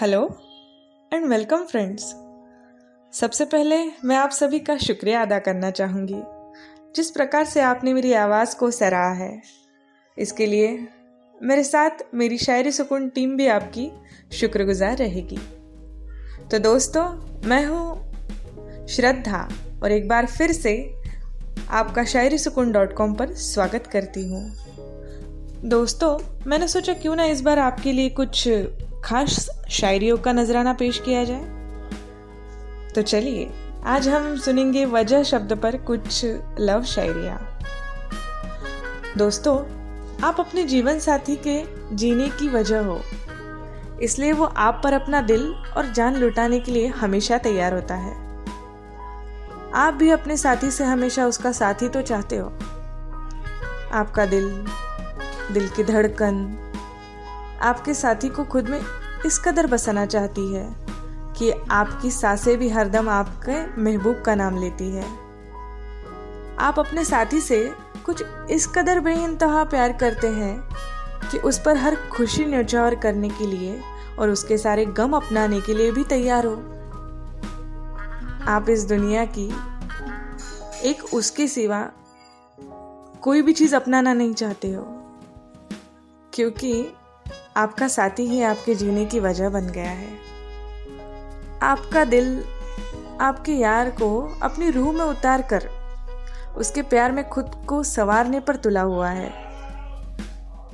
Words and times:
Hello 0.00 0.22
and 1.12 1.24
welcome 1.26 1.64
friends 1.64 2.02
सबसे 3.12 3.44
पहले 3.44 3.76
मैं 4.04 4.16
आप 4.16 4.30
सभी 4.30 4.58
का 4.58 4.76
शुक्रिया 4.76 5.22
अदा 5.22 5.38
करना 5.38 5.70
चाहूँगी। 5.70 6.22
जिस 6.96 7.10
प्रकार 7.10 7.44
से 7.44 7.60
आपने 7.60 7.94
मेरी 7.94 8.12
आवाज़ 8.12 8.56
को 8.56 8.70
सराहा 8.70 9.12
है, 9.12 9.42
इसके 10.16 10.46
लिए 10.46 10.88
मेरे 11.42 11.64
साथ 11.64 11.90
मेरी 12.14 12.38
शायरी 12.38 12.72
सुकून 12.72 13.08
टीम 13.08 13.36
भी 13.36 13.46
आपकी 13.46 13.90
शुक्रगुजार 14.32 14.96
रहेगी। 14.96 15.38
तो 16.50 16.58
दोस्तों, 16.58 17.04
मैं 17.48 17.64
हूँ 17.66 18.86
श्रद्धा 18.86 19.48
और 19.82 19.92
एक 19.92 20.08
बार 20.08 20.26
फिर 20.26 20.52
से 20.52 20.74
आपका 21.70 22.04
शायरी 22.04 22.38
सुकून 22.38 22.72
डॉट 22.72 22.92
कॉम 22.92 23.14
पर 23.14 23.34
स्वागत 23.34 23.86
करती 23.86 24.28
हूँ। 24.28 24.75
दोस्तों, 25.64 26.18
मैंने 26.46 26.68
सोचा 26.68 26.92
क्यों 26.92 27.16
ना 27.16 27.24
इस 27.24 27.40
बार 27.40 27.58
आपके 27.58 27.92
लिए 27.92 28.08
कुछ 28.10 28.48
खास 29.04 29.50
शायरियों 29.70 30.16
का 30.18 30.32
नजराना 30.32 30.72
पेश 30.72 30.98
किया 30.98 31.24
जाए। 31.24 31.44
तो 32.94 33.02
चलिए, 33.02 33.52
आज 33.84 34.08
हम 34.08 34.36
सुनेंगे 34.36 34.84
वजह 34.84 35.22
शब्द 35.22 35.52
पर 35.52 35.76
कुछ 35.76 36.24
लव 36.60 36.82
शायरिया। 36.82 37.60
दोस्तों, 39.18 39.58
आप 40.24 40.40
अपने 40.40 40.64
जीवन 40.64 40.98
साथी 40.98 41.36
के 41.46 41.62
जीने 41.96 42.28
की 42.28 42.48
वजह 42.48 42.80
हो। 42.80 43.00
इसलिए 44.02 44.32
वो 44.32 44.44
आप 44.44 44.80
पर 44.84 44.92
अपना 44.92 45.20
दिल 45.20 45.54
और 45.76 45.92
जान 45.92 46.16
लुटाने 46.16 46.60
के 46.60 46.72
लिए 46.72 46.86
हमेशा 46.86 47.38
तैयार 47.38 47.74
होता 47.74 47.94
है। 47.94 48.14
आप 49.74 49.94
भी 49.94 50.10
अपने 50.10 50.36
साथी 50.36 50.70
से 50.70 50.84
हमेशा 50.84 51.26
उसका 51.26 51.52
साथी 51.52 51.88
तो 51.88 52.02
चाहते 52.02 52.36
हो। 52.36 52.48
आपका 53.92 54.26
दिल 54.26 54.66
दिल 55.52 55.68
की 55.68 55.84
धड़कन। 55.84 56.62
आपके 57.62 57.94
साथी 57.94 58.28
को 58.28 58.44
खुद 58.44 58.68
में 58.68 58.80
इस 59.26 59.38
कदर 59.38 59.66
बसाना 59.66 60.06
चाहती 60.06 60.54
है 60.54 60.76
कि 61.38 61.50
आपकी 61.70 62.10
साँसें 62.10 62.58
भी 62.58 62.68
हरदम 62.68 63.08
आपके 63.08 63.82
महबूब 63.82 64.22
का 64.22 64.34
नाम 64.34 64.58
लेती 64.60 64.90
है। 64.90 65.04
आप 66.58 66.78
अपने 66.78 67.04
साथी 67.04 67.40
से 67.40 67.74
कुछ 68.06 68.22
इस 68.50 68.66
कदर 68.66 69.00
बेइंतहा 69.00 69.64
प्यार 69.64 69.92
करते 69.92 70.28
हैं 70.28 70.68
कि 71.30 71.38
उस 71.38 71.58
पर 71.58 71.76
हर 71.76 71.96
खुशी 71.96 72.44
न्यौछावर 72.44 72.94
करने 72.94 73.28
के 73.28 73.46
लिए 73.46 73.80
और 74.18 74.30
उसके 74.30 74.58
सारे 74.58 74.84
गम 74.84 75.12
अपनाने 75.12 75.60
के 75.60 75.74
लिए 75.74 75.92
भी 75.92 76.04
तैयार 76.04 76.46
हो। 76.46 76.54
आप 78.48 78.66
इस 78.70 78.84
दुनिया 78.84 79.24
की 79.24 79.46
एक 80.90 81.14
उसके 81.14 81.48
सिवा 81.48 81.90
कोई 83.22 83.42
भी 83.42 83.52
चीज़ 83.52 83.76
अपनाना 83.76 84.12
नहीं 84.12 84.34
चाहते 84.34 84.72
हो। 84.72 85.05
क्योंकि 86.36 86.86
आपका 87.56 87.88
साथी 87.88 88.26
ही 88.26 88.42
आपके 88.42 88.74
जीने 88.74 89.04
की 89.04 89.20
वजह 89.20 89.48
बन 89.48 89.66
गया 89.66 89.90
है। 89.90 90.08
आपका 91.62 92.04
दिल 92.04 92.44
आपके 93.20 93.52
यार 93.52 93.90
को 93.90 94.38
अपनी 94.42 94.70
रूह 94.70 94.92
में 94.92 95.04
उतार 95.04 95.42
कर 95.42 95.68
उसके 96.56 96.82
प्यार 96.82 97.12
में 97.12 97.28
खुद 97.28 97.50
को 97.68 97.82
संवारने 97.82 98.40
पर 98.40 98.56
तुला 98.56 98.80
हुआ 98.80 99.08
है। 99.08 99.28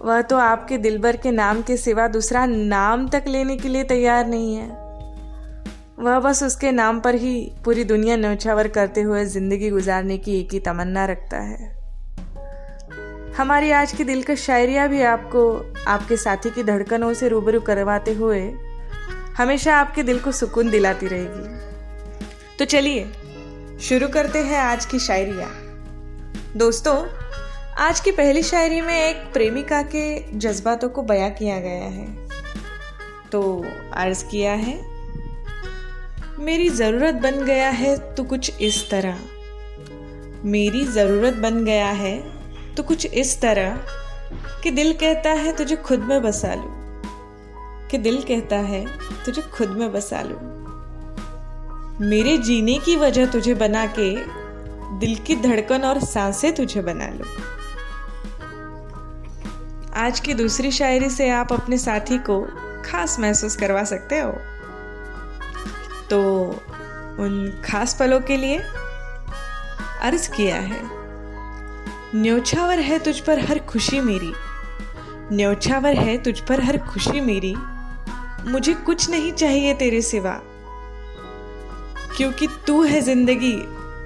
वह 0.00 0.22
तो 0.22 0.36
आपके 0.36 0.78
दिलबर 0.78 1.16
के 1.16 1.30
नाम 1.30 1.62
के 1.62 1.76
सिवा 1.76 2.06
दूसरा 2.08 2.46
नाम 2.46 3.08
तक 3.08 3.24
लेने 3.28 3.56
के 3.56 3.68
लिए 3.68 3.84
तैयार 3.84 4.26
नहीं 4.26 4.54
है। 4.56 4.68
वह 5.98 6.18
बस 6.20 6.42
उसके 6.42 6.72
नाम 6.72 7.00
पर 7.00 7.14
ही 7.14 7.52
पूरी 7.64 7.84
दुनिया 7.84 8.16
नौछावर 8.16 8.68
करते 8.68 9.00
हुए 9.00 9.24
ज़िंदगी 9.24 9.70
गुजारने 9.70 10.18
की 10.18 10.38
एक 10.40 10.52
ही 10.52 10.60
तमन्ना 10.60 11.04
रखता 11.04 11.38
है। 11.38 11.81
हमारी 13.36 13.70
आज 13.70 13.92
की 13.92 14.04
दिलकश 14.04 14.42
शायरिया 14.42 14.86
भी 14.86 15.02
आपको, 15.02 15.74
आपके 15.88 16.16
साथी 16.16 16.50
की 16.50 16.62
धड़कनों 16.62 17.14
से 17.14 17.28
रूबरू 17.28 17.60
करवाते 17.60 18.12
हुए 18.12 18.40
हमेशा 19.36 19.76
आपके 19.76 20.02
दिल 20.02 20.18
को 20.18 20.32
सुकून 20.32 20.70
दिलाती 20.70 21.06
रहेगी। 21.06 22.56
तो 22.58 22.64
चलिए, 22.64 23.12
शुरू 23.80 24.08
करते 24.08 24.38
हैं 24.38 24.58
आज 24.58 24.84
की 24.86 24.98
शायरिया। 24.98 25.48
दोस्तों, 26.56 27.06
आज 27.78 28.00
की 28.00 28.10
पहली 28.10 28.42
शायरी 28.42 28.80
में 28.80 29.08
एक 29.10 29.32
प्रेमिका 29.32 29.82
के 29.82 30.38
जज्बातों 30.38 30.88
को 30.88 31.02
बयां 31.02 31.30
किया 31.30 31.58
गया 31.60 31.84
है। 31.84 32.28
तो 33.32 33.66
अर्ज़ 33.92 34.24
किया 34.24 34.52
है, 34.52 34.76
मेरी 36.38 36.68
ज़रूरत 36.68 37.14
बन 37.14 37.44
गया 37.44 37.70
है 37.70 38.14
तो 38.14 38.24
कुछ 38.24 38.60
इस 38.60 38.90
तरह। 38.90 39.18
मेरी 40.44 40.84
ज़रूरत 40.84 41.34
बन 41.34 41.64
गया 41.64 41.88
है 41.88 42.31
तो 42.76 42.82
कुछ 42.82 43.06
इस 43.06 43.40
तरह 43.40 43.76
कि 44.62 44.70
दिल 44.70 44.92
कहता 44.92 45.30
है, 45.30 45.56
तुझे 45.56 45.76
खुद 45.76 45.98
में 45.98 46.22
बसा 46.22 46.54
लू। 46.54 46.82
कि 47.88 47.98
दिल 47.98 48.22
कहता 48.22 48.56
है, 48.56 48.86
तुझे 49.24 49.42
खुद 49.42 49.68
में 49.68 49.92
बसा 49.92 50.22
लू। 50.22 50.52
मेरे 52.06 52.38
जीने 52.38 52.78
की 52.78 52.96
वजह 52.96 53.26
तुझे 53.26 53.54
बना 53.54 53.86
के, 53.86 54.16
दिल 54.98 55.16
की 55.16 55.36
धड़कन 55.36 55.82
और 55.82 56.00
साँसें 56.00 56.54
तुझे 56.54 56.82
बना 56.82 57.06
लो। 57.06 57.24
आज 59.94 60.20
की 60.20 60.34
दूसरी 60.34 60.70
शायरी 60.70 61.10
से 61.10 61.30
आप 61.30 61.52
अपने 61.52 61.78
साथी 61.78 62.18
को 62.18 62.48
खास 62.84 63.18
महसूस 63.18 63.56
करवा 63.56 63.84
सकते 63.84 64.18
हो। 64.20 64.32
तो 66.10 66.44
उन 67.22 67.62
खास 67.64 67.96
पलों 68.00 68.20
के 68.20 68.36
लिए 68.36 68.58
अर्ज़ 70.02 70.30
किया 70.30 70.56
है। 70.56 71.01
न्योछावर 72.14 72.78
है 72.78 72.98
तुझ 72.98 73.20
पर 73.20 73.38
हर 73.38 73.58
खुशी 73.58 74.00
मेरी। 74.00 74.32
न्योछावर 75.36 75.94
है 75.94 76.22
तुझ 76.22 76.40
पर 76.40 76.60
हर 76.60 76.78
खुशी 76.78 77.20
मेरी। 77.20 77.54
मुझे 78.50 78.74
कुछ 78.74 79.10
नहीं 79.10 79.32
चाहिए 79.32 79.74
तेरे 79.74 80.02
सिवा। 80.02 80.40
क्योंकि 82.16 82.46
तू 82.66 82.82
है 82.82 83.00
ज़िंदगी 83.00 83.56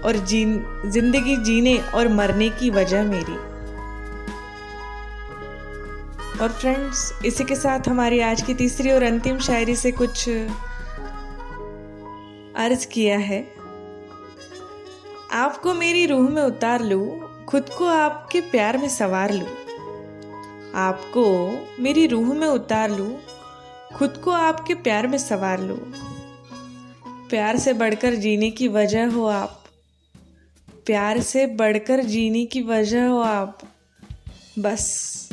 और 0.00 0.16
जीन, 0.16 0.82
ज़िंदगी 0.86 1.36
जीने 1.36 1.78
और 1.78 2.08
मरने 2.08 2.48
की 2.48 2.70
वजह 2.70 3.02
मेरी। 3.02 3.36
और 6.38 6.48
फ्रेंड्स 6.48 7.12
इसी 7.24 7.44
के 7.44 7.54
साथ 7.54 7.88
हमारी 7.88 8.20
आज 8.20 8.42
की 8.42 8.54
तीसरी 8.54 8.90
और 8.90 9.02
अंतिम 9.02 9.38
शायरी 9.38 9.76
से 9.76 9.92
कुछ 9.92 10.28
अर्ज़ 12.56 12.86
किया 12.86 13.18
है। 13.18 13.54
आपको 15.32 15.74
मेरी 15.74 16.06
रूह 16.06 16.28
में 16.30 16.42
उतार 16.42 16.82
लू 16.82 17.20
खुद 17.48 17.68
को 17.78 17.84
आपके 17.84 18.40
प्यार 18.40 18.78
में 18.78 18.88
सवार 18.88 19.32
लूँ। 19.32 19.48
आपको 20.74 21.24
मेरी 21.82 22.06
रूह 22.06 22.34
में 22.34 22.46
उतार 22.46 22.90
लूँ। 22.90 23.18
खुद 23.96 24.16
को 24.24 24.30
आपके 24.30 24.74
प्यार 24.74 25.06
में 25.06 25.18
सवार 25.18 25.60
लूँ। 25.60 25.78
प्यार 27.30 27.58
से 27.58 27.72
बढ़कर 27.72 28.14
जीने 28.14 28.50
की 28.50 28.68
वजह 28.68 29.10
हो 29.10 29.26
आप। 29.26 29.64
प्यार 30.86 31.20
से 31.20 31.46
बढ़कर 31.46 32.02
जीने 32.02 32.44
की 32.46 32.62
वजह 32.62 33.06
हो 33.06 33.20
आप। 33.20 33.58
बस 34.58 35.28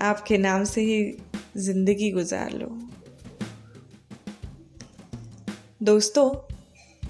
आपके 0.00 0.38
नाम 0.38 0.64
से 0.64 0.80
ही 0.80 1.18
ज़िंदगी 1.56 2.10
गुजार 2.10 2.50
लो। 2.50 2.88
दोस्तों 5.82 6.53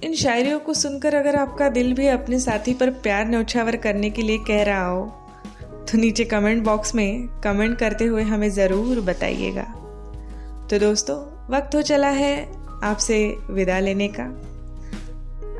इन 0.04 0.14
शायरियों 0.14 0.58
को 0.60 0.72
सुनकर 0.74 1.14
अगर 1.14 1.36
आपका 1.36 1.68
दिल 1.68 1.92
भी 1.94 2.06
अपने 2.06 2.38
साथी 2.38 2.72
पर 2.74 2.90
प्यार 3.02 3.28
न्यौछावर 3.28 3.76
करने 3.76 4.10
के 4.10 4.22
लिए 4.22 4.38
कह 4.38 4.62
रहा 4.62 4.86
हो 4.86 5.04
तो 5.84 5.98
नीचे 5.98 6.24
कमेंट 6.24 6.62
बॉक्स 6.64 6.94
में 6.94 7.28
कमेंट 7.44 7.78
करते 7.78 8.04
हुए 8.04 8.22
हमें 8.22 8.48
ज़रूर 8.50 9.00
बताइएगा। 9.00 9.62
तो 10.70 10.78
दोस्तों, 10.78 11.16
वक्त 11.54 11.74
हो 11.74 11.82
चला 11.82 12.08
है 12.08 12.34
आपसे 12.84 13.16
विदा 13.50 13.78
लेने 13.80 14.08
का। 14.08 14.24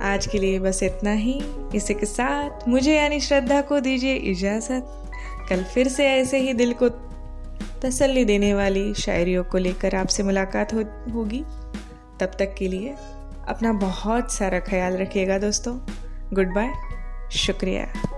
आज 0.05 0.27
के 0.27 0.39
लिए 0.39 0.59
बस 0.59 0.83
इतना 0.83 1.13
ही। 1.13 1.41
इसी 1.75 1.95
के 1.95 2.07
साथ 2.07 2.69
मुझे 2.69 2.97
यानी 2.97 3.21
श्रद्धा 3.21 3.61
को 3.63 3.81
दीजिए 3.81 4.15
इजाज़त। 4.33 5.47
कल 5.49 5.65
फिर 5.65 5.89
से 5.89 6.07
ऐसे 6.07 6.39
ही 6.39 6.53
दिल 6.53 6.73
को 6.83 6.89
तसल्ली 7.83 8.25
देने 8.25 8.55
वाली 8.55 8.93
शायरियों 8.97 9.45
को 9.45 9.59
लेकर 9.59 9.95
आपसे 9.95 10.23
मुलाकात 10.23 10.75
हो, 10.75 10.85
होगी। 11.15 11.45
तब 12.21 12.37
तक 12.39 12.55
के 12.59 12.69
लिए 12.69 12.95
अपना 13.49 13.73
बहुत 13.73 14.33
सारा 14.33 14.61
ख्याल 14.61 14.97
रखिएगा 14.97 15.39
दोस्तों। 15.39 15.79
गुड 16.33 16.55
बाय 16.55 16.73
शुक्रिया। 17.33 18.14